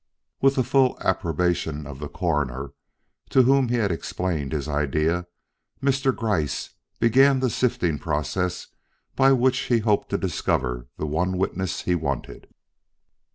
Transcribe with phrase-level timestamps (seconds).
[0.41, 2.73] With the full approbation of the Coroner,
[3.29, 5.27] to whom he had explained his idea,
[5.79, 6.11] Mr.
[6.11, 8.69] Gryce began the sifting process
[9.15, 12.47] by which he hoped to discover the one witness he wanted.